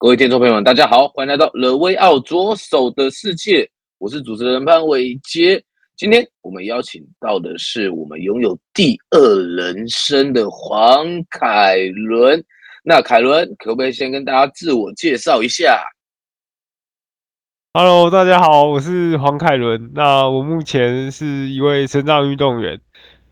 [0.00, 3.64] 各位听众朋友们，大家好，欢迎来到《The Way Out 左手的世界》，
[3.98, 5.62] 我是主持人潘伟杰。
[5.94, 12.42] 今天我们邀请到的是我们拥有第二人生的黄凯伦。
[12.82, 15.84] 那凯伦，可不可以先跟大家自我介绍一下
[17.74, 19.90] ？Hello，大家好，我是黄凯伦。
[19.94, 22.80] 那我目前是一位身障运动员，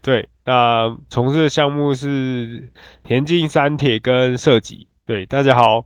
[0.02, 2.70] 对，那从事的项目是
[3.04, 4.86] 田径、三铁跟射击。
[5.06, 5.82] 对，大家好。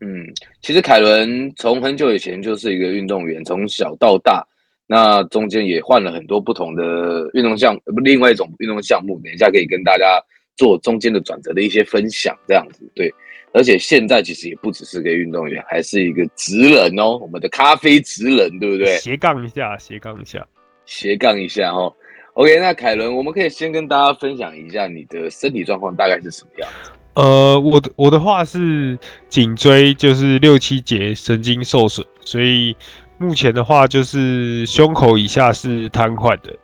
[0.00, 0.26] 嗯，
[0.62, 4.46] 其实凯伦从很久以前就是一个运动员，从小到大，
[4.86, 10.22] 那中间也换了很多不同的运动项，不，另外一种运动项目，等一下可以跟大家
[10.56, 13.12] 做中间的转折的一些分享，这样子对。
[13.54, 18.98] 而且现在其实也不只是个运动员，还是一个职人哦，我们的咖啡职人，对不对？
[18.98, 20.46] 斜杠一下，斜杠一下，
[20.84, 21.92] 斜杠一下哦。
[22.34, 26.90] OK，那凯伦，我们可以先跟大家分享一下你的身体状况大概是什么样子？
[27.18, 28.96] 呃，我的我的话是
[29.28, 32.76] 颈椎就是六七节神经受损，所以
[33.18, 36.56] 目前的话就是胸口以下是瘫痪的。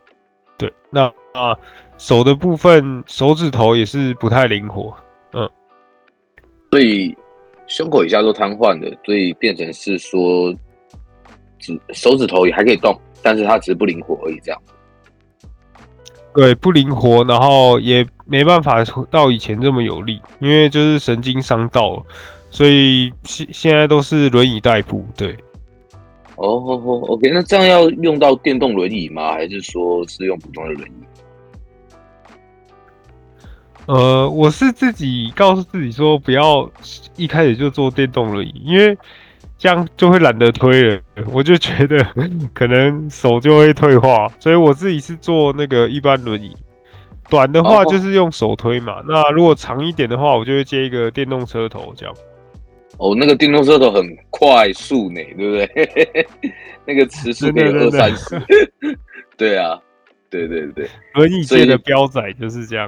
[0.57, 1.53] 对，那啊
[1.97, 4.95] 手的部分手指头也是不太灵活，
[5.33, 5.49] 嗯，
[6.71, 7.13] 所以
[7.67, 10.55] 胸口以下都瘫痪的，所以变成是说
[11.59, 14.61] 指手指头也还可以动，但是它只是不灵活而已，这样。
[16.35, 22.03] 对，不灵活，然后也没办法到以前这么有力，因为就是神经伤到了，
[22.51, 25.05] 所以现现在都是轮椅代步。
[25.15, 25.31] 对，
[26.35, 29.31] 哦哦哦，OK，那这样要用到电动轮椅吗？
[29.31, 30.93] 还是说是用普通的轮椅？
[33.85, 36.69] 呃，我是自己告诉自己说，不要
[37.15, 38.97] 一开始就坐电动轮椅，因为。
[39.57, 41.01] 这样就会懒得推了，
[41.31, 42.05] 我就觉得
[42.53, 46.55] 可能手就会退化，所以我自己是坐那个一般轮椅。
[47.29, 52.15] 短的话就是用手推嘛，哦、那如果长一点的话，我就会接一个电动车头这样。
[52.97, 56.27] 哦，那个电动车头很快速呢，对不对？
[56.85, 58.39] 那个时速可以二三十。
[59.35, 59.79] 对啊，
[60.29, 62.87] 对对对，轮椅界的标仔就是这样。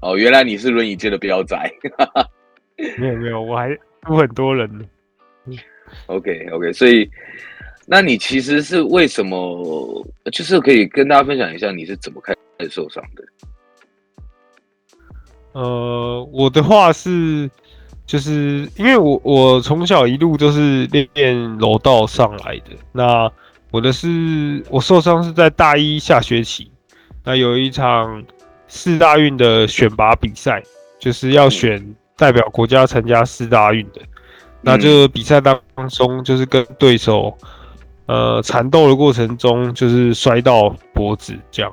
[0.00, 1.58] 哦，原来你是轮椅界的标仔。
[2.98, 4.84] 没有没有，我还有很多人呢。
[6.06, 7.08] OK OK，所以，
[7.86, 10.06] 那你其实是为什么？
[10.32, 13.24] 就是可以跟大家分享一下你是怎么开始受伤的？
[15.52, 17.50] 呃，我的话是，
[18.06, 22.70] 就是因为我我从小一路都是练练柔道上来的。
[22.90, 23.30] 那
[23.70, 26.70] 我的是，我受伤是在大一下学期，
[27.22, 28.24] 那有一场
[28.66, 30.62] 四大运的选拔比赛，
[30.98, 34.00] 就是要选代表国家参加四大运的。
[34.64, 35.60] 那就比赛当
[35.90, 37.36] 中，就是跟对手，
[38.06, 41.70] 呃，缠斗的过程中，就是摔到脖子这样，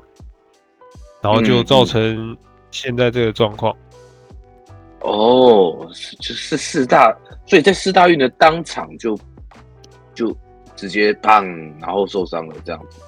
[1.22, 2.36] 然后就造成
[2.70, 3.74] 现在这个状况。
[5.00, 5.88] 哦，
[6.20, 7.16] 就是四大，
[7.46, 9.18] 所以在四大运的当场就
[10.14, 10.36] 就
[10.76, 11.46] 直接胖，
[11.80, 13.00] 然后受伤了这样子。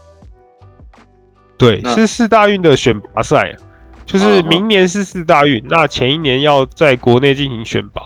[1.57, 3.55] 对，是四大运的选拔赛，
[4.05, 8.01] 就是明年是四大运，那前一年要在国内进行选拔。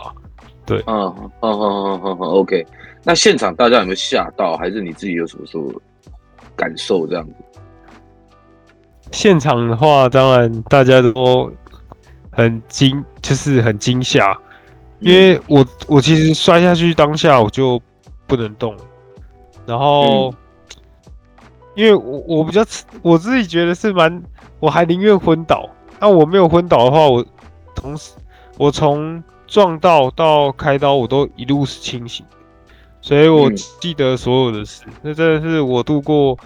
[0.68, 2.66] 对，嗯，嗯嗯嗯嗯 OK
[3.02, 5.66] 那现场大家有没有吓到，还是你自己有什么时候
[6.54, 7.32] 感受这样子？
[9.12, 11.50] 现场的话，当然大家都
[12.30, 14.36] 很惊，就是很惊吓，
[14.98, 17.80] 因为我我其实摔下去当下我就
[18.26, 18.76] 不能动，
[19.64, 20.34] 然后、嗯、
[21.76, 22.62] 因为我我比较
[23.00, 24.22] 我自己觉得是蛮，
[24.60, 25.66] 我还宁愿昏倒。
[25.98, 27.24] 那我没有昏倒的话，我
[27.74, 28.12] 同时
[28.58, 29.24] 我从。
[29.48, 32.24] 撞到到开刀，我都一路是清醒，
[33.00, 33.50] 所以我
[33.80, 34.84] 记得所有的事。
[34.86, 36.38] 嗯、那真的是我度过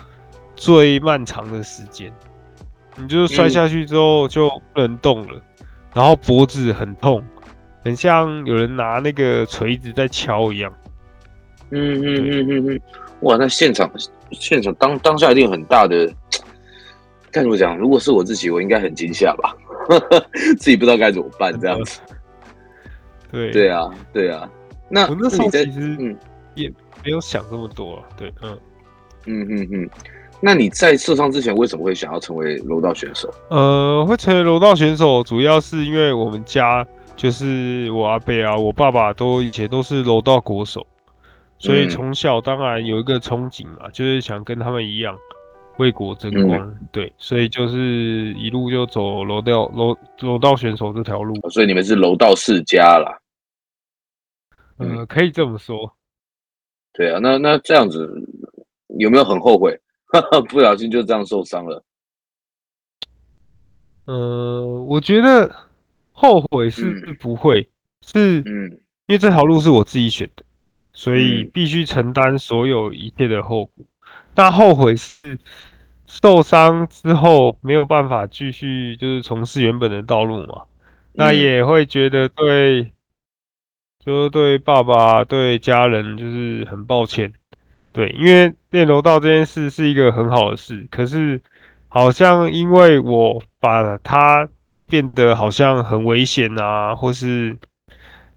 [0.56, 2.10] 最漫长的时间。
[2.96, 7.22] 你就是摔下去之后就不能动了，嗯、然后脖子很痛，
[7.84, 10.72] 很像有人拿那个锤子在敲一样。
[11.70, 12.80] 嗯嗯嗯嗯嗯，
[13.20, 13.36] 哇！
[13.36, 13.90] 那现场
[14.30, 16.06] 现场当当下一定很大的，
[17.30, 17.76] 该怎么讲？
[17.78, 19.56] 如果是我自己，我应该很惊吓吧，
[20.58, 21.98] 自己不知道该怎么办这样子。
[23.32, 24.48] 对对啊，对啊。
[24.88, 26.16] 那我那时候其实嗯
[26.54, 26.68] 也
[27.02, 28.04] 没有想这么多啊。
[28.16, 28.58] 对，嗯
[29.26, 29.90] 嗯嗯嗯。
[30.44, 33.32] 那你在受伤之前为什么会想要成为柔道选手？
[33.48, 36.84] 呃，会成为柔道选手，主要是因为我们家
[37.14, 40.84] 就是我阿伯啊，我爸爸都以前都是柔道国手，
[41.58, 45.16] 所以从小当然有一个憧憬嘛，就是想跟他们一样
[45.78, 46.58] 为国争光。
[46.58, 51.36] 嗯、对，所以就是一路就走柔道柔柔道选手这条路。
[51.50, 53.16] 所以你们是柔道世家啦。
[54.82, 55.94] 呃，可以这么说。
[56.92, 58.12] 对啊，那那这样子
[58.98, 59.80] 有没有很后悔？
[60.50, 61.82] 不小心就这样受伤了。
[64.04, 65.54] 呃，我觉得
[66.10, 68.70] 后悔是不会，嗯、是，嗯，
[69.06, 70.44] 因为这条路是我自己选的，
[70.92, 73.84] 所以必须承担所有一切的后果。
[74.34, 75.38] 那、嗯、后悔是
[76.06, 80.64] 受伤之后没有办法继续就是从事原本的道路嘛？
[81.14, 82.92] 那也会觉得对，
[84.04, 87.32] 就是对爸爸对家人就是很抱歉。
[87.92, 91.40] 对，因为练柔道这件事是一个很好的事，可是
[91.88, 94.48] 好像因为我把它
[94.86, 97.56] 变得好像很危险啊，或是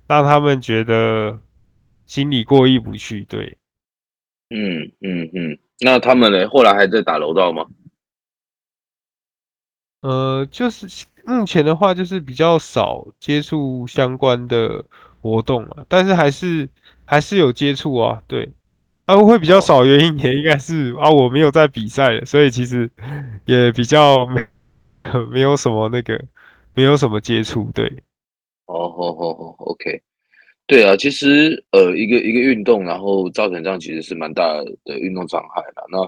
[0.07, 1.39] 让他们觉得
[2.05, 3.23] 心里过意不去。
[3.23, 3.57] 对，
[4.49, 6.47] 嗯嗯嗯，那他们呢？
[6.49, 7.65] 后来还在打柔道吗？
[10.01, 14.83] 呃，就是目前的话，就是比较少接触相关的
[15.31, 16.69] 活动啊，但是还是
[17.03, 18.47] 还是有接触啊，对。
[19.05, 22.89] 啊，会比较少，原因也应该是啊，我没有在比赛，所以其实
[23.45, 24.43] 也比较没
[25.31, 26.19] 没有什么那个，
[26.73, 27.85] 没有什么接触，对。
[28.65, 30.01] 哦好好好，OK，
[30.65, 34.43] 对啊，其实呃，一个一个运动，然后造成这样，其实是蛮大
[34.83, 35.83] 的运动伤害的。
[35.91, 35.99] 那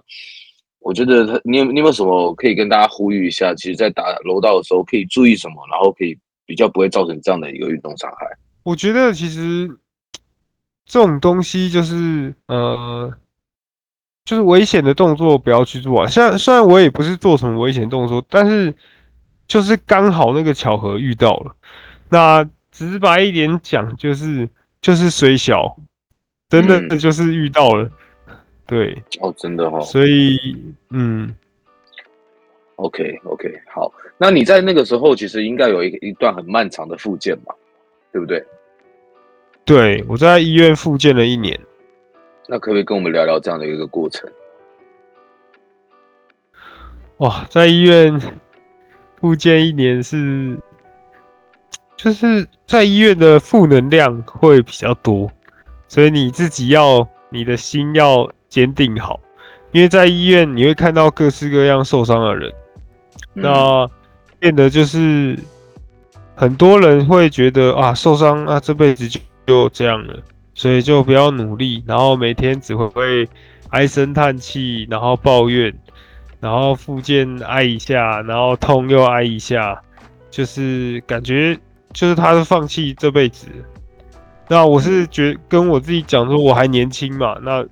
[0.80, 3.54] 我觉得他，你有你有没有什么可以跟大家呼吁一下？
[3.54, 6.18] 其实，在打柔道的时候可以注意什么，然后可以
[6.48, 8.26] 比较不会造成这样的一个运动伤害？
[8.68, 9.78] 我觉得其实。
[10.90, 13.14] 这种东西就是呃，
[14.24, 16.08] 就是危险的动作不要去做啊。
[16.08, 18.74] 虽然虽然我也不是做什么危险动作，但是
[19.50, 21.54] 就是刚好那个巧合遇到了。
[22.08, 24.48] 那直白一点讲，就是
[24.80, 25.76] 就是虽小，
[26.48, 27.92] 真的就是遇到了。
[28.28, 28.36] 嗯、
[28.66, 29.82] 对，哦，真的哦。
[29.82, 31.36] 所以，嗯
[32.78, 33.92] ，OK OK，好。
[34.18, 37.54] 那你在那个时候其实应该有一一段很漫长的复健吧，
[38.14, 38.42] 对不对？
[39.68, 41.60] 对，我在医院复健了一年，
[42.48, 44.28] 那可不可以跟我们聊聊这样的一个过程？
[47.18, 48.18] 哇，在医院
[49.20, 50.58] 复健一年是，
[51.98, 55.30] 就是在医院的负能量会比较多，
[55.90, 59.20] 所以你自己要你的心要坚定好，
[59.74, 62.50] 因为在医院你会看到各式各样受伤的人，
[63.34, 63.90] 嗯、那
[64.40, 65.38] 变得就是
[66.38, 69.20] 很多人会觉得啊，受伤啊，这辈子就。
[69.48, 70.20] 就这样了，
[70.54, 73.30] 所以就不要努力，然后每天只会会
[73.70, 75.74] 唉声叹气，然后抱怨，
[76.42, 79.82] 然后复健挨一下，然后痛又挨一下，
[80.30, 81.58] 就是感觉
[81.94, 83.48] 就是他是放弃这辈子。
[84.50, 87.66] 那我是觉跟我自己讲说，我还年轻嘛，那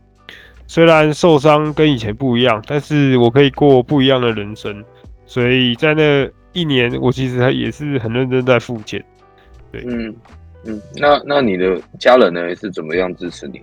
[0.68, 4.82] 虽然受伤跟以前不一样，但是我可以过不一样的人生。
[5.26, 9.04] 所以在那一年，我其实也是很认真在复健。
[9.72, 10.16] 对，嗯。
[10.66, 13.62] 嗯，那那你的家人呢是怎么样支持你？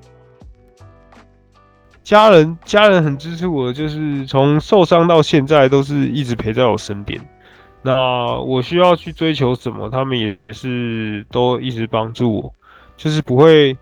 [2.04, 7.20] 家人家人很支持我，就是从受伤到现在都是一直陪在我身边。
[7.80, 12.54] 那我需要去追求什么，他们也是都一直帮助我，
[12.96, 13.76] 就是不会，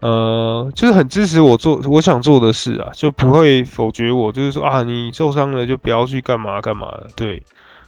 [0.00, 7.06] 呃，就是很支持我做我想做的事啊，就不会否决我，就是说啊，你受伤了就不要去干嘛干嘛了。
[7.14, 7.40] 对，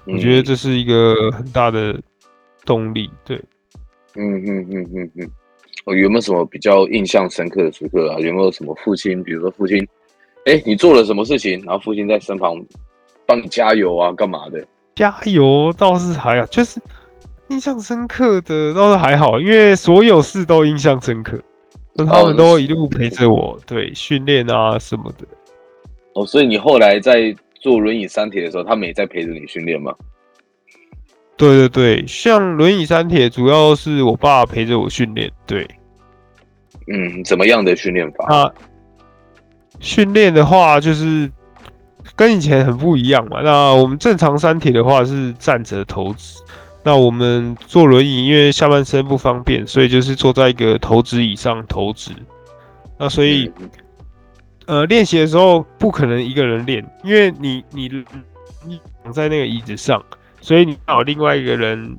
[0.06, 2.00] 我觉得这是一个很大的
[2.64, 3.10] 动力。
[3.24, 3.40] 对。
[4.16, 5.30] 嗯嗯嗯嗯嗯，
[5.84, 8.18] 哦，有没有什么比较印象深刻的时刻啊？
[8.18, 9.86] 有没有什么父亲，比如说父亲，
[10.46, 12.56] 哎，你做了什么事情，然后父亲在身旁
[13.26, 14.66] 帮你加油啊，干嘛的？
[14.94, 16.80] 加油倒是还好，就是
[17.48, 21.38] 印象深刻的倒是还好，因为所有事都印象深刻，
[21.96, 25.26] 他们都一路陪着我，对，训练啊什么的。
[26.14, 29.94] 哦，所以你后来在做轮椅三铁的时候，他们也在陪着你训练吗？
[31.36, 35.30] 对对对，像轮椅三铁，主要是我爸陪着我训练。
[35.46, 35.68] 对，
[36.90, 38.34] 嗯，怎么样的训练法？
[38.34, 38.50] 啊，
[39.78, 41.30] 训练的话就是
[42.14, 43.42] 跟以前很不一样嘛。
[43.42, 46.38] 那我们正常三铁的话是站着投掷，
[46.82, 52.12] 那我们坐轮椅，因为下半身不方便，所以就是坐在一个投掷椅上投掷。
[52.98, 53.52] 那所以，
[54.64, 57.90] 呃，练习的时候不可能一个人练，因为你你
[58.64, 60.02] 你躺在那个椅子上。
[60.40, 61.96] 所以你找另外一个人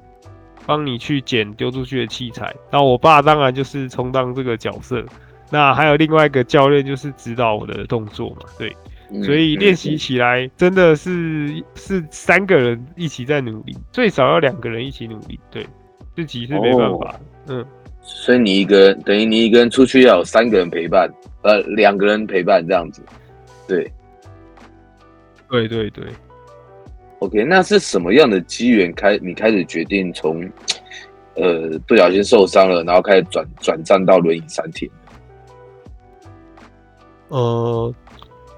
[0.65, 5.03] 帮你去捡丢出去的器材，那我爸当然就是充当这个角色，
[5.49, 8.75] 那还有另外一个教练就是指导我的动作嘛，对，
[9.23, 15.65] 所以练习起来真的是是三个人一起在努力，最少要两个人一起努力，对。
[16.15, 17.11] 自己是没办法。
[17.11, 17.65] 哦、嗯，
[18.01, 21.07] 所以你一个人等于你一个人出去要有三个人陪伴，
[21.43, 23.03] 呃，两个人陪伴这样子。
[23.67, 23.87] 对，
[25.47, 26.05] 对对对。
[27.19, 30.43] OK，那是什么样的机缘开你开始决定从
[31.35, 34.89] 呃不小心受伤了，然后开始转转战到轮椅三铁？
[37.29, 37.93] 呃，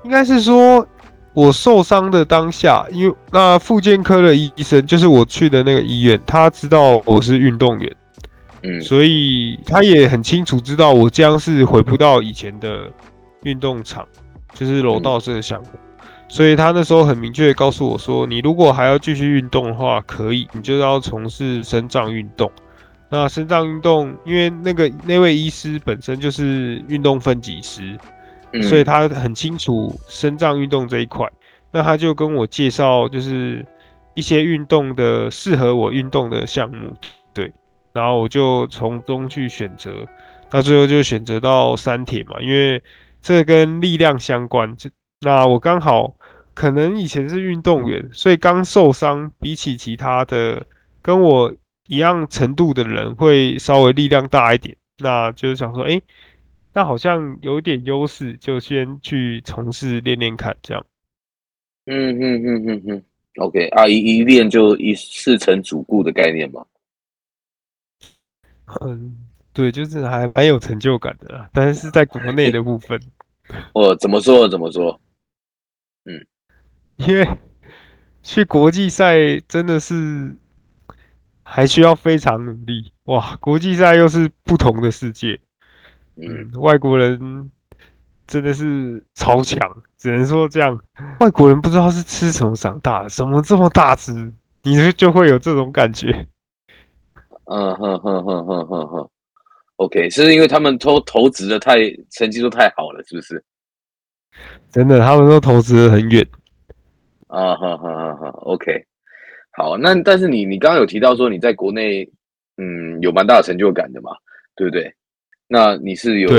[0.03, 0.87] 应该是说。
[1.31, 7.95] 我受伤的当下，因为那复健科的医生就是我去的那个医院，他知道我是运动员，
[8.63, 12.91] 嗯，所以他也很清楚知道我将是回不到以前的
[13.43, 14.05] 运动场，
[14.53, 15.67] 就是柔道这个项目，
[16.29, 22.49] 所以他那时候很明确的告诉我说，你如果还要继续运动的话，可以，你就要从事身障运动。
[23.09, 27.97] 那身障运动，因为那个那位医师本身就是运动分级师。
[28.63, 31.31] 所以他很清楚身障运动这一块，
[31.71, 33.63] 那他就跟我介绍，就是
[34.15, 36.91] 一些运动的适合我运动的项目，
[37.31, 37.53] 对，
[37.93, 39.93] 然后我就从中去选择，
[40.49, 42.81] 那最后就选择到三铁嘛，因为
[43.21, 44.75] 这跟力量相关。
[44.75, 44.89] 就
[45.21, 46.15] 那我刚好
[46.59, 50.65] 可能以前是运动员，所以刚受伤，比起其他的
[51.01, 51.55] 跟我
[51.87, 56.01] 一样程度的人，会稍微力量大一点，那就是想说，哎。
[56.71, 60.85] 那好像有点优势，就先去从事练练看，这样。
[61.87, 63.03] 嗯嗯嗯嗯嗯
[63.37, 66.63] ，OK 啊，一一练就一事成主顾的概念嘛。
[68.81, 69.17] 嗯，
[69.51, 73.01] 对，就是还蛮有成就感的啦，但是是在国内的部分。
[73.73, 74.47] 我怎么说？
[74.47, 75.01] 怎么说？
[76.05, 76.23] 嗯，
[76.99, 77.27] 因为
[78.21, 80.35] 去国际赛真的是
[81.43, 83.35] 还需要非常努力哇！
[83.37, 85.39] 国际赛又是不同的世界。
[86.15, 87.49] 嗯，外国人
[88.27, 89.57] 真的是超强，
[89.97, 90.79] 只能说这样。
[91.21, 94.31] 外国人不知道是吃什么长大的，怎么这么大只？
[94.63, 96.27] 你就就会有这种感觉。
[97.45, 99.09] 嗯哼哼哼哼哼哼。
[99.77, 101.77] OK，是因为他们都投资的太
[102.11, 103.41] 成绩都太好了，是不是？
[104.69, 106.27] 真的，他们都投资的很远。
[107.29, 108.27] 啊哈哈哈哈。
[108.41, 108.85] OK，
[109.53, 112.07] 好，那但是你你刚刚有提到说你在国内
[112.57, 114.11] 嗯有蛮大的成就感的嘛，
[114.55, 114.93] 对不对？
[115.47, 116.29] 那你是有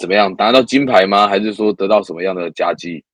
[0.00, 1.28] 怎么样拿到金牌吗？
[1.28, 3.04] 还是说得到什么样的佳绩？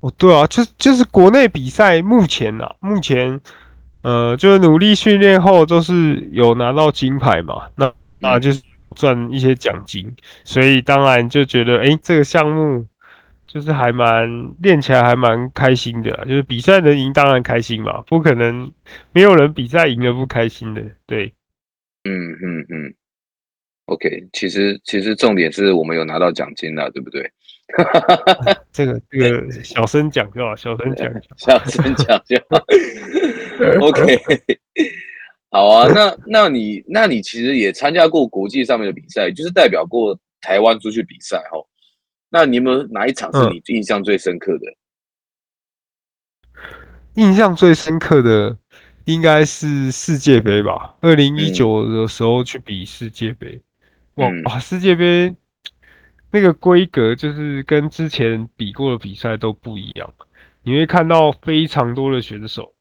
[0.00, 3.38] 哦，对啊，就就是国内比赛，目前啊，目前
[4.02, 8.62] 呃，就是努力训练后都是有拿到金牌嘛，那那就是
[8.94, 10.10] 赚一些奖金，
[10.42, 12.86] 所以当然就觉得，哎，这个项目
[13.52, 18.70] 就是还蛮练起来还蛮开心的，就是比赛能赢当然开心嘛，不可能
[19.12, 21.34] 没有人比赛赢了不开心的，对。
[22.04, 22.94] 嗯嗯嗯
[23.86, 27.28] ，OK，其实其实重点是我们有拿到奖金了，对不对？
[28.72, 32.64] 这个这个小声讲就好，小声讲，小声讲就好。
[33.86, 34.18] OK，
[35.50, 41.58] 好啊，那那你那你其实也参加过国际上面的比赛，就是代表过台湾出去比赛哈。
[42.30, 44.70] 那你有没有哪一场是你印象最深刻的？
[46.54, 48.56] 嗯、印象最深刻的。
[49.06, 53.60] 应该是世界杯吧，二零一九的时候去比世界杯，
[54.14, 55.34] 嗯、哇，世界杯
[56.30, 60.12] 那个规格就是跟之前比过的比赛都不一样，
[60.62, 62.74] 你会看到非常多的选手，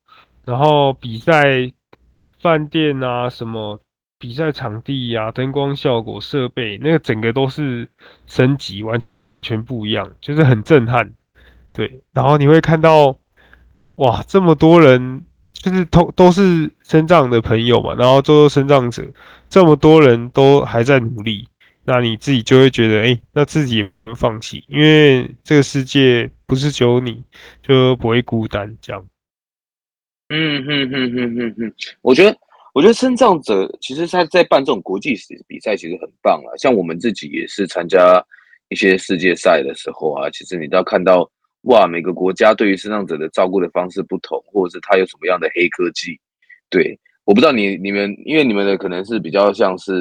[0.46, 1.72] 然后比赛
[2.40, 3.82] 饭店啊，什么
[4.20, 7.90] 比赛场地啊，灯光效果、设备，那个整个都是
[8.28, 9.02] 升级，完
[9.42, 11.14] 全不一样，就是很震撼，
[11.74, 13.18] 对，然后你会看到，
[13.96, 15.26] 哇，这么多人。
[15.52, 19.06] 就是都都是生障的朋友嘛，然后都是身障者，
[19.50, 21.50] 这么多人都还在努力，
[21.84, 27.22] 那你自己就会觉得，哎、那自己也不能放弃，因为这个世界不是只有你，
[27.62, 29.06] 就不会孤单这样。
[30.30, 32.38] 嗯哼哼哼哼哼，我觉得，
[32.74, 35.14] 我觉得生障者其实他在办这种国际
[35.46, 38.26] 比赛其实很棒啊，像我们自己也是参加
[38.70, 41.30] 一些世界赛的时候啊，其实你都要看到。
[41.64, 46.18] 哇，每个国家对于身障者的照顾的方式不同，或者是他有什么样的黑科技？
[46.70, 49.92] 对，我不知道你你们，因为你们的可能是比较像是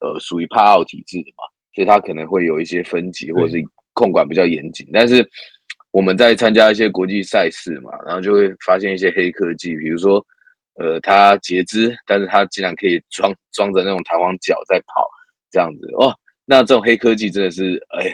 [0.00, 3.64] 呃属于帕奥体制的嘛，所以他可能会有一些分级或者是
[3.94, 4.86] 控管比较严谨。
[4.92, 5.26] 但是
[5.92, 10.22] 我们在参加一些国际赛事嘛，然后就会发现一些黑科技，比如说
[10.74, 15.08] 呃他截肢，但是他竟然可以装装着那种弹簧脚在跑
[15.50, 16.14] 这样子哦，
[16.46, 18.10] 那这种黑科技真的是哎，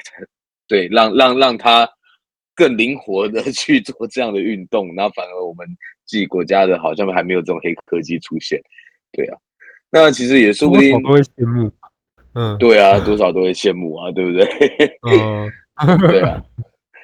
[0.67, 1.89] 对，让让让他。
[2.55, 5.67] 更灵活的 去做这样的运动，然后反而我们
[6.05, 8.61] 自己国家的好像还没有这种黑科技出现，
[9.11, 9.39] 对啊，
[9.91, 11.73] 那其实也说不定多少都会羡慕，
[12.35, 14.47] 嗯，对啊， 多少都会羡慕啊，对不对？
[15.09, 15.51] 嗯，
[16.11, 16.45] 对啊，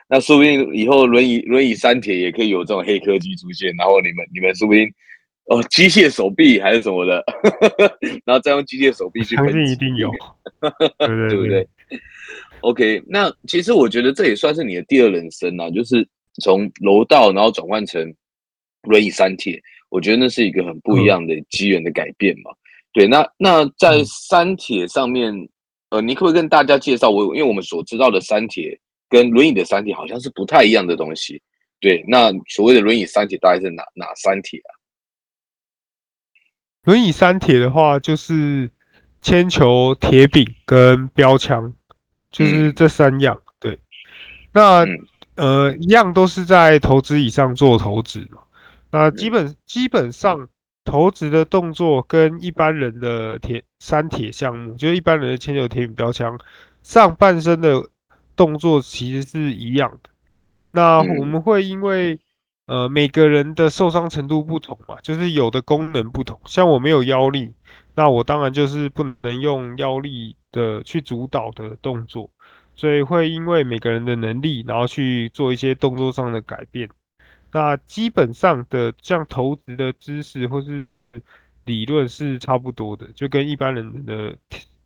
[0.06, 4.86] 那说不定以后轮椅轮椅三铁也可以有这种黑科技出现，然后你们你们说不定
[5.48, 7.24] 哦，机械手臂还是什么的，
[8.24, 10.10] 然后再用机械手臂去喷，相信一定有，
[10.98, 11.68] 对，对， 对，对不对
[12.60, 16.06] ？OK，那其实我觉得这也算是你的第二人生啊，就是
[16.42, 18.14] 从楼道然后转换成
[18.82, 22.50] 轮椅三铁，我觉得那是一个很不一样的机缘的改变嘛。
[22.50, 22.60] 嗯、
[22.92, 25.48] 对，那那在三铁上面，嗯、
[25.90, 27.34] 呃，你可不可以跟大家介绍我？
[27.34, 28.78] 因为我们所知道的三铁
[29.08, 31.40] 跟轮椅的三铁好像是不太一样的东西。
[31.80, 34.76] 对，那所谓的轮椅三铁大概是哪哪三铁啊？
[36.88, 38.70] 轮椅三铁的话，就是
[39.20, 41.70] 铅球、铁饼跟标枪，
[42.30, 43.36] 就是这三样。
[43.36, 43.78] 嗯、对，
[44.52, 44.98] 那、嗯、
[45.34, 48.40] 呃，一样都是在投掷椅上做投掷嘛。
[48.90, 50.48] 那基本基本上
[50.82, 56.40] 投掷的动作跟一般人的铁三铁项目，就是一般人的铅球、铁饼、标枪，
[56.82, 57.86] 上半身的
[58.34, 60.08] 动作其实是一样的。
[60.72, 62.18] 那我们会因为
[62.68, 66.38] 呃，每个人的受伤程度不同嘛，就是有的功能不同。
[66.44, 67.50] 像我没有腰力，
[67.94, 72.30] 那我当然就是不能用腰力的去主导的动作，
[72.76, 76.90] 所以会因为每个人的能力，然后去做一些动作上的改变。
[77.50, 80.86] 那基本上的像投掷的知识或是
[81.64, 84.36] 理论是差不多的，就跟一般人的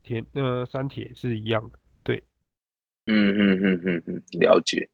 [0.05, 1.79] 铁呃三铁是一样的。
[2.05, 2.23] 对，
[3.07, 4.89] 嗯嗯嗯嗯嗯，了解。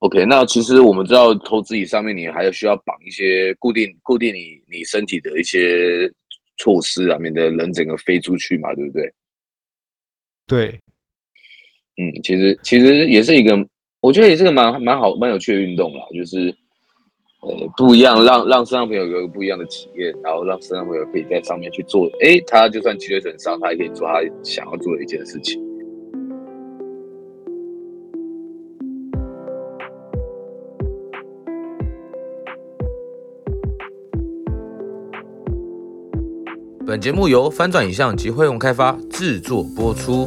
[0.00, 6.06] OK，那其实我们知道投资椅上面你还有需要绑一些固定固定你你身体的一些
[6.58, 9.12] 措施啊，免得人整个飞出去嘛，对不对？
[10.46, 10.80] 对，
[11.96, 13.56] 嗯，其实其实也是一个，
[14.00, 16.54] 我觉得也是个蛮蛮好蛮有趣的运动啦，就是
[17.40, 25.58] 呃不一样，让让身上朋友有一个不一样的体验，然后让身上朋友可以在上面去做，诶，他就算脊椎损伤，他也可以做他想要做的一件事情。
[36.96, 40.26] 本节目由翻转影像及辉洪开发制作播出。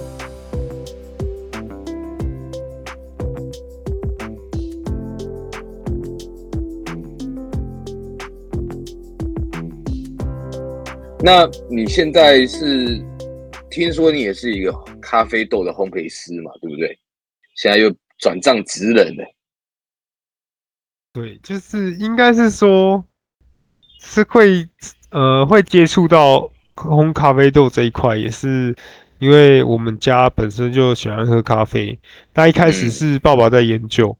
[11.23, 13.03] 那你现在是
[13.71, 16.51] 听说你也是一个咖啡豆的烘焙师嘛？
[16.61, 16.95] 对不对？
[17.55, 19.25] 现在又转账职人了。
[21.13, 23.03] 对，就是应该是说，
[23.99, 24.69] 是会。
[25.11, 26.51] 呃，会接触到
[26.83, 28.75] 烘咖啡豆这一块，也是
[29.19, 31.97] 因为我们家本身就喜欢喝咖啡。
[32.33, 34.17] 那一开始是爸爸在研究，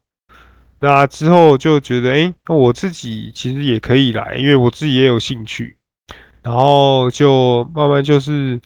[0.80, 5.78] 那之后就觉得，哎，那我自己其实也可以来，因为我自己也有兴趣。
[6.41, 8.60] 然后就慢慢就是，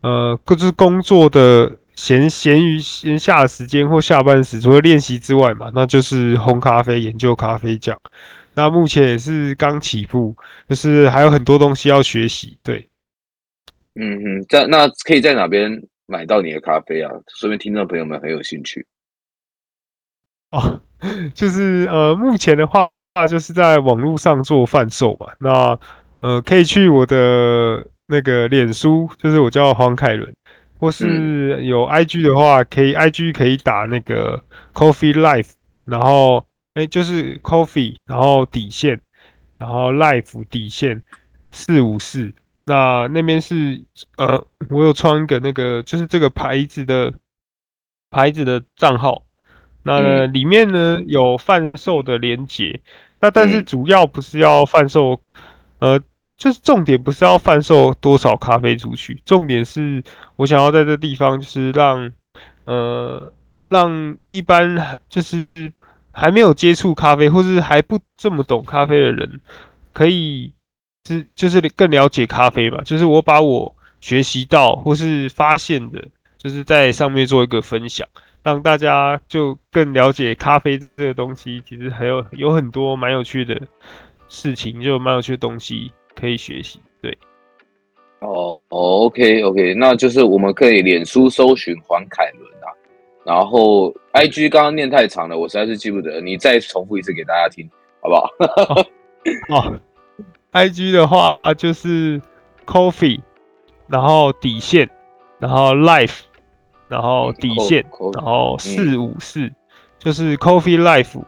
[0.00, 7.96] 呃，各自工作的闲闲余闲暇的时间或下班时，除了练习之外嘛，那就是烘咖啡、研究咖啡酱。
[8.54, 10.34] 那目前也是刚起步，
[10.68, 12.56] 就是还有很多东西要学习。
[12.62, 12.88] 对，
[13.94, 17.10] 嗯嗯，在那可以在哪边买到你的咖啡啊？
[17.38, 18.86] 说明听众朋友们很有兴趣。
[20.50, 20.80] 哦，
[21.34, 22.88] 就是呃，目前的话
[23.28, 25.26] 就是在网络上做贩售嘛。
[25.40, 25.78] 那
[26.20, 30.34] 呃，可以去我的那个脸书，就是我叫黄凯伦，
[30.78, 35.50] 或是有 IG 的话，可以 IG 可以打那个 Coffee Life，
[35.84, 36.44] 然后。
[36.74, 38.98] 哎，就是 coffee，然后底线，
[39.58, 41.02] 然后 life 底线
[41.50, 42.32] 四五四。
[42.64, 43.82] 那那边是
[44.16, 47.12] 呃，我有创一个那个，就是这个牌子的
[48.10, 49.24] 牌子的账号。
[49.82, 52.80] 那里面呢有贩售的连接。
[53.20, 55.20] 那但是主要不是要贩售，
[55.78, 56.00] 呃，
[56.36, 60.02] 就是重点不是要贩售多少咖啡出去，重点是
[60.36, 62.12] 我想要在这地方就是让
[62.64, 63.32] 呃
[63.68, 65.46] 让一般就是。
[66.14, 69.40] 还没有接触咖啡，或是还不这么懂咖啡的人，
[69.94, 70.52] 可以
[71.06, 72.82] 是就是更了解咖啡吧。
[72.84, 76.02] 就是我把我学习到或是发现的，
[76.38, 78.06] 就是在上面做一个分享，
[78.42, 81.62] 让大家就更了解咖啡这个东西。
[81.68, 83.60] 其实还有有很多蛮有趣的
[84.28, 86.80] 事情，就蛮有趣的东西可以学习。
[87.00, 87.16] 对，
[88.20, 92.70] 哦，OK OK，那就是我们可以脸书搜寻黄凯伦啊。
[93.24, 96.20] 然后，IG 刚刚念太长了，我实在是记不得。
[96.20, 97.68] 你再重复一次给大家听，
[98.00, 98.28] 好不好？
[99.54, 99.80] 哦
[100.52, 102.20] ，IG 的话啊，就是
[102.66, 103.20] Coffee，
[103.88, 104.88] 然后底线，
[105.38, 106.20] 然后 Life，
[106.88, 107.84] 然后底线，
[108.14, 109.50] 然后四五四，
[109.98, 111.22] 就是 Coffee Life，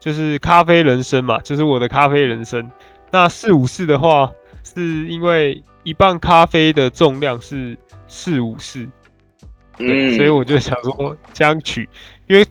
[0.00, 2.70] 就是咖啡人生嘛，就是我的咖啡人生。
[3.10, 4.32] 那四五四的话，
[4.64, 8.88] 是因为一磅咖啡的重量是四五四。
[9.76, 11.88] 对，所以我就想说这样取，
[12.28, 12.46] 因为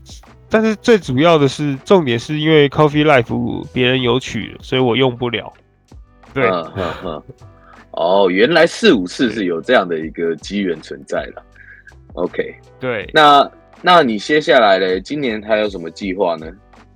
[0.49, 5.51] 但是最主要的是重点是因为 Coffee Life 别人有取，所以我用不了。
[6.33, 7.23] 对，嗯嗯嗯。
[7.91, 11.43] 哦，原来四五次是有这样的一个机缘存在的。
[12.13, 13.09] OK，对。
[13.13, 13.49] 那
[13.81, 14.99] 那你接下来嘞？
[14.99, 16.47] 今年还有什么计划呢？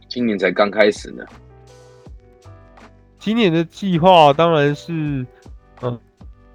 [0.07, 1.23] 今年才刚开始呢。
[3.19, 4.91] 今年的计划当然是，
[5.81, 5.99] 嗯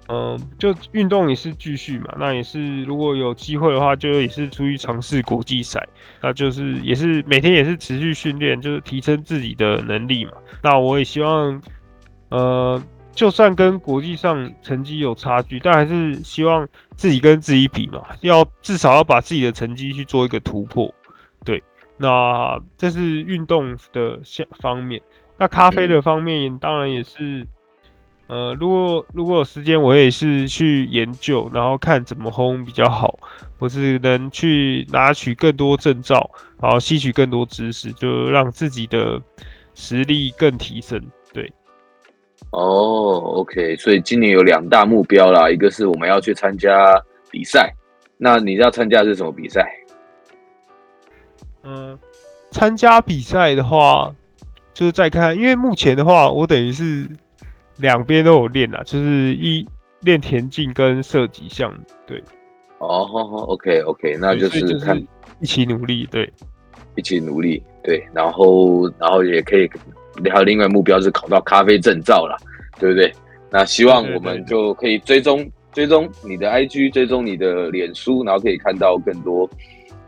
[0.09, 2.15] 嗯，就运动也是继续嘛。
[2.19, 5.87] 那也是如果有机会的话，就也是出去尝试国际赛。
[6.21, 10.31] 那就是也是每天也是持续训练，就是提升自己的能力嘛。
[10.61, 11.61] 那我也希望，
[12.33, 12.83] 呃。
[13.15, 20.91] 就算跟国际上成绩有差距，但还是希望自己跟自己比嘛，要至少要把自己的成绩去做一个突破。
[21.45, 21.61] 对，
[21.95, 24.99] 那这是运动的项方面。
[25.37, 27.45] 那咖啡的方面，当然也是，
[28.25, 33.19] 呃，如果如果有时间，我也是去研究，然后看怎么烘比较好，
[33.59, 39.21] 或是能去拿取更多证照，然后吸取更多知识，就让自己的
[39.75, 40.99] 实力更提升。
[41.31, 41.53] 对
[42.51, 47.01] 哦、oh，OK，所以今年有两大目标啦，一个是我们要去参加
[47.31, 47.73] 比赛，
[48.17, 49.67] 那你要参加的是什么比赛？
[51.63, 51.97] 嗯，
[52.51, 54.13] 参加比赛的话，
[54.73, 57.09] 就是再看，因为目前的话，我等于是
[57.77, 59.67] 两边都有练啦，就是一
[60.01, 62.23] 练田径跟射击项目，对。
[62.77, 63.07] 哦
[63.47, 65.07] ，OK，OK，那就是看就是
[65.39, 66.31] 一起努力，对，
[66.95, 69.67] 一起努力，对，然后然后也可以。
[70.31, 72.37] 还有另外目标是考到咖啡证照啦，
[72.79, 73.11] 对不对？
[73.49, 79.49] 那希望我们就可以追踪追踪你的 IG，追踪你的脸书，然后可以看到更多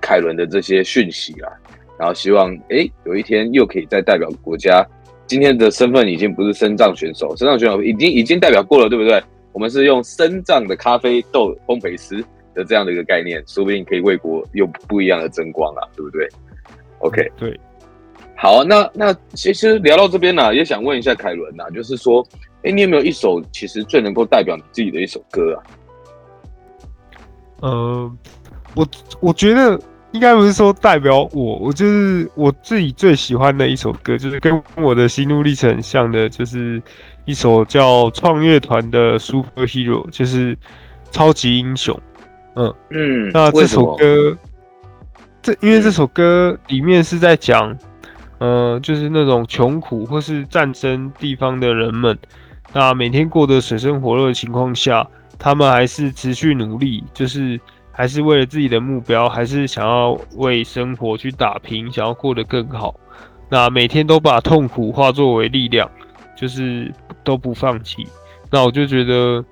[0.02, 1.50] 凯伦的这些讯息啦。
[1.98, 4.86] 然后希望哎，有一天又可以再代表国家。
[5.28, 9.24] 今天的身份已经不是身藏选手，身藏选手已经已经代表过了，对不对？
[9.54, 16.28] 我们是用身藏的咖啡豆烘焙师的这样的一个概念，说不定可以为国用不一样的争光啊，对不对
[17.00, 17.60] ？OK，对。
[18.46, 22.24] 好啊，那那其实聊到这边呢、啊，也想问一下凯伦呐，就是说，
[22.62, 25.64] 哎，你有没有一首其实最能够代表你自己的一首歌啊？
[27.62, 28.12] 呃，
[28.76, 28.88] 我
[29.20, 29.80] 我觉得
[30.12, 36.80] 应该不是说代表我，我就是我自己最喜欢的一首歌，就是跟我的心路历程很像的，就是
[37.26, 40.56] 一首叫创乐团的《Super Hero》，就是
[41.10, 42.00] 超级英雄。
[42.54, 44.38] 嗯嗯，那这首歌，
[45.42, 47.76] 这因为这首歌里面是在讲。
[48.40, 52.18] 呃，就是那种穷苦或是战争地方的人们，
[52.74, 55.08] 那每天过得水深火热的情况下，
[55.40, 57.60] 他们还是持续努力，就是
[57.92, 62.94] 还是为了自己的目标，还是想要为生活去打拼，想要过得更好。
[63.50, 65.90] 那每天都把痛苦化作为力量，
[66.36, 66.92] 就是
[67.24, 68.06] 都不放弃。
[68.52, 69.44] 那我就觉得，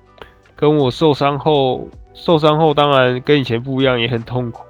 [0.54, 4.64] 跟我受伤后，受伤后当然跟以前不一样，也很痛苦。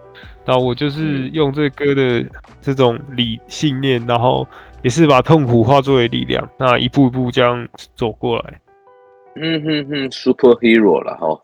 [0.47, 2.25] 那我就是用这歌的
[2.61, 4.47] 这种理信念，然后
[4.83, 8.61] 也是把痛苦化作为力量，那一步一步这样走过来。
[9.37, 11.41] 嗯哼哼，Super Hero 了哈。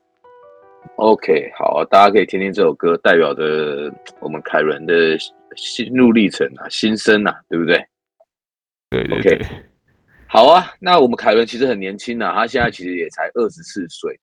[0.96, 5.16] OK，好，大家可以听听这首歌，代表着我们凯伦的
[5.56, 7.84] 心路历程啊，心声啊，对不对？
[8.90, 9.38] 对对对。
[9.38, 9.46] Okay.
[10.28, 14.20] 好啊，那我们凯伦其实很年轻啊，他现在其实也才二十四岁。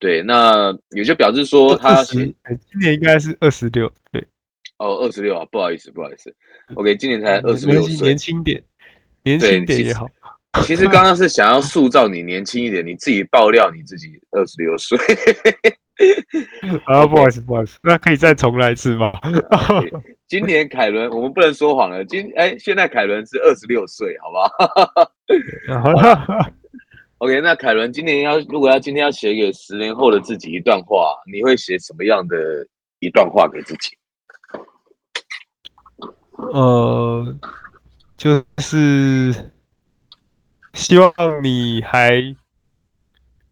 [0.00, 2.34] 对，那也就表示说他今
[2.80, 4.26] 年应该是二十六，对，
[4.78, 6.34] 哦，二十六啊，不好意思，不好意思
[6.74, 8.62] ，OK，今年才二十六岁，年轻点，
[9.22, 10.08] 年轻点也好。
[10.64, 14.98] 其实刚刚是想要塑造你年轻一点，你自己爆料你自己二十六岁。
[16.86, 19.12] 啊，不好意思，不好意思，那可以再重来一次吗？
[20.26, 24.50] 今年凯伦，我们不能说谎了，今哎，现在凯伦是二十六岁，好不好？
[27.20, 32.34] OK，那凯伦今年要如果要今天要写给十年后的自己一段话，你会写什么样的
[32.98, 33.90] 一段话给自己？
[36.38, 37.38] 呃，
[38.16, 39.52] 就是
[40.72, 42.34] 希望你还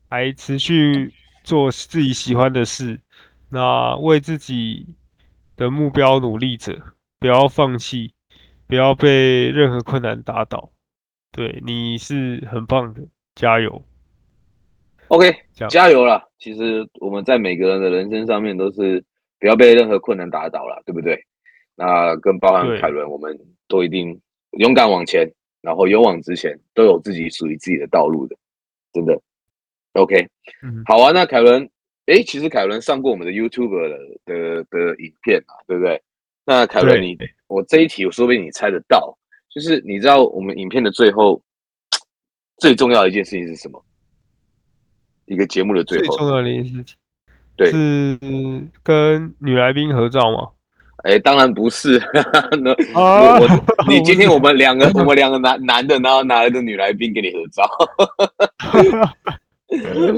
[0.09, 1.13] 还持续
[1.45, 2.99] 做自己喜欢的事，
[3.51, 4.97] 那为自己
[5.59, 6.75] 的目标努力着，
[7.19, 8.15] 不要放弃，
[8.67, 10.73] 不要被任何困难打倒。
[11.31, 13.03] 对，你是很棒的。
[13.39, 13.81] 加油
[15.07, 15.33] ，OK，
[15.71, 16.29] 加油了。
[16.41, 19.03] 其实我们在每个人的人生上面都是
[19.39, 21.17] 不要被任何困难打倒了，对不对？
[21.77, 24.21] 那更包含凯伦，我们都一定
[24.59, 25.25] 勇敢往前，
[25.63, 28.35] 然后勇往直前，都有自己属于自己的道路的，
[28.93, 29.17] 真的。
[29.93, 30.27] OK，
[30.65, 31.13] 嗯，好啊。
[31.13, 31.71] 那凯伦，
[32.07, 36.03] 诶，其实凯伦上过我们的 YouTube 的的的影片啊，对不对？
[36.45, 39.17] 那凯伦，你我这一题，我说不定你猜得到，
[39.49, 41.41] 就是你知道我们影片的最后。
[42.59, 43.83] 最重要的一件事情是什么？
[45.27, 46.97] 一个节目的最后，最重要的一件事情，
[47.57, 48.19] 对，是
[48.83, 50.49] 跟女来宾合照吗？
[51.05, 52.01] 哎，当然不是。
[52.61, 53.49] 那啊、我我
[53.89, 57.65] 你今天我们两个我们两个男男的，然后拿来个女来宾给你合照。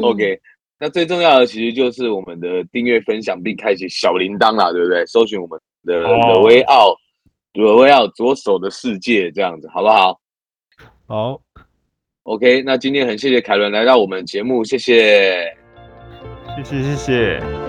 [0.03, 0.40] OK，
[0.81, 5.05] 那最重要的其实就是我们的订阅、分享并开启小铃铛啦，对不对？
[5.05, 10.20] 搜寻我们的 The Way Out，The Way Out 左手的世界这样子，好不好？
[11.07, 11.40] 好
[12.24, 15.44] ，OK，那今天很谢谢凯伦来到我们节目，谢谢，
[16.56, 17.60] 谢谢谢谢。